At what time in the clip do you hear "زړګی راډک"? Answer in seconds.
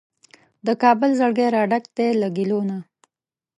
1.19-1.83